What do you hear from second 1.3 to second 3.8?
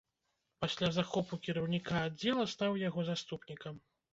кіраўніка аддзела стаў яго заступнікам.